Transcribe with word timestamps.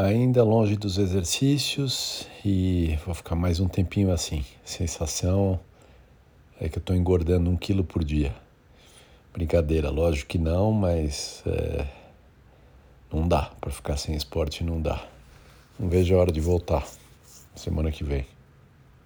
Ainda 0.00 0.44
longe 0.44 0.76
dos 0.76 0.96
exercícios 0.96 2.24
e 2.44 2.96
vou 3.04 3.12
ficar 3.12 3.34
mais 3.34 3.58
um 3.58 3.66
tempinho 3.66 4.12
assim. 4.12 4.44
sensação 4.64 5.58
é 6.60 6.68
que 6.68 6.78
eu 6.78 6.80
estou 6.80 6.94
engordando 6.94 7.50
um 7.50 7.56
quilo 7.56 7.82
por 7.82 8.04
dia. 8.04 8.32
Brincadeira, 9.32 9.90
lógico 9.90 10.28
que 10.28 10.38
não, 10.38 10.70
mas 10.70 11.42
é, 11.44 11.84
não 13.12 13.26
dá 13.26 13.50
para 13.60 13.72
ficar 13.72 13.96
sem 13.96 14.14
esporte, 14.14 14.62
não 14.62 14.80
dá. 14.80 15.04
Não 15.76 15.88
vejo 15.88 16.14
a 16.14 16.18
hora 16.18 16.30
de 16.30 16.40
voltar 16.40 16.86
semana 17.56 17.90
que 17.90 18.04
vem. 18.04 18.24